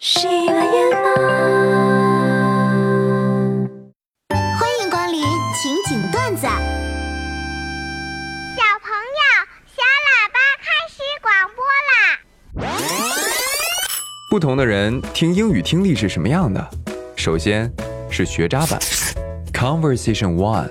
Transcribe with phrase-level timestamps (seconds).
[0.00, 0.70] 喜马拉雅，
[4.30, 5.20] 欢迎光临
[5.60, 6.42] 情景段子。
[6.46, 6.52] 小
[8.80, 9.20] 朋友，
[9.66, 12.70] 小喇叭开始广播啦！
[14.30, 16.70] 不同的人听英语听力是什么样的？
[17.16, 17.68] 首先
[18.08, 18.78] 是学渣版
[19.52, 20.70] ，Conversation One。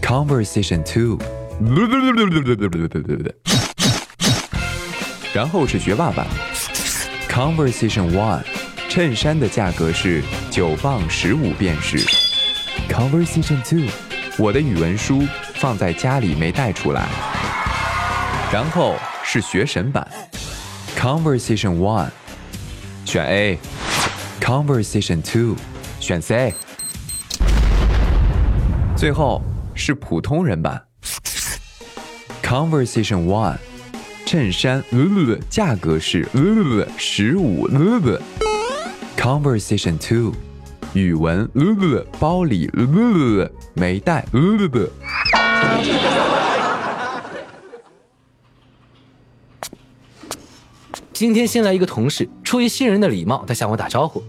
[0.00, 1.18] Conversation Two，
[5.38, 6.26] 然后是学霸版
[7.28, 8.42] ，Conversation One，
[8.88, 12.04] 衬衫的价格是九磅十五便士。
[12.90, 13.88] Conversation Two，
[14.36, 15.22] 我的语文书
[15.54, 17.06] 放在家里没带出来。
[18.52, 20.10] 然后是学神版
[20.96, 22.08] ，Conversation One，
[23.04, 25.54] 选 A，Conversation Two，
[26.00, 26.52] 选 C。
[28.96, 29.40] 最后
[29.72, 30.82] 是普通人版
[32.42, 33.56] ，Conversation One，
[34.30, 38.20] 衬衫呃价格是呃十五呃
[39.16, 40.34] ，Conversation Two，
[40.92, 44.86] 语文呃包里呃没带呃。
[51.14, 54.22] 今天新来一个同事，出于新人的礼貌，他向我打招呼。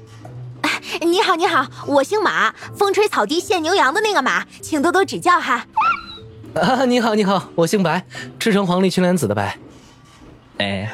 [1.01, 5.65] 你好，你好，我姓马，风吹草低见牛羊的那个马，请多多指教哈。
[6.53, 8.05] 啊，你好，你好，我姓白，
[8.39, 9.59] 赤橙黄绿青蓝紫的白。
[10.59, 10.89] 哎，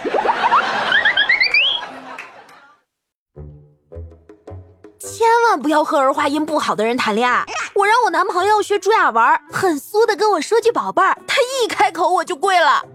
[5.00, 7.44] 千万不要和儿化音不好的人谈恋爱。
[7.74, 12.86] 我让我男朋友学朱亚文，很酥的跟我说句宝贝儿，他一开口我就跪了。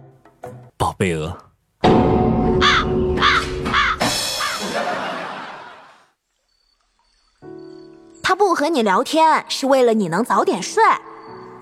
[0.79, 1.37] 宝贝鹅。
[8.23, 10.85] 他不和你聊天是为了你能早点睡，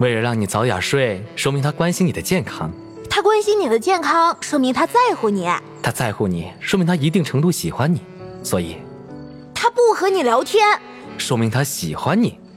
[0.00, 2.69] 为了让你早点睡，说明他关心你的健康；
[3.11, 5.48] 他关心你的健康，说明他在乎你。
[5.83, 8.00] 他在乎你，说明他一定程度喜欢你。
[8.42, 8.77] 所以，
[9.55, 10.78] 他不和你聊天，
[11.17, 12.39] 说明他喜欢你。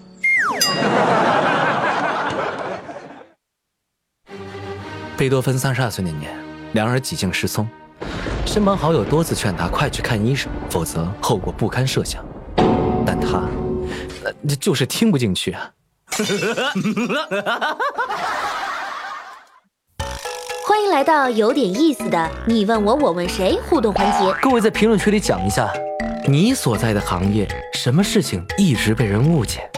[5.18, 6.38] 贝多芬三十二岁那年，
[6.74, 7.68] 两人几近失聪，
[8.46, 12.24] 身旁好友多次劝他快去看医生，否则后果不堪设想。
[13.06, 13.48] 但他，
[14.24, 15.72] 呃，就是听不进去啊。
[20.72, 24.34] 欢迎来到有点意思的你问我我问谁互动环节。
[24.42, 25.70] 各位在评论区里讲一下，
[26.26, 29.70] 你所在的行业什么事情一直被人误解？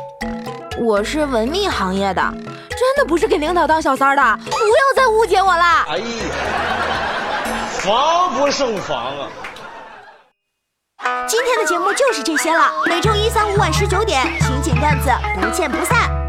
[0.80, 2.22] 我是文秘行业的，
[2.70, 5.84] 真的不是给领导当小三儿的，不要再误解我啦。
[5.90, 6.06] 哎呀，
[7.72, 9.28] 防不胜防啊！
[11.28, 15.10] 今天的节目就是这些了，每周一、三、五晚十九点，情景段子
[15.42, 16.23] 不见不散。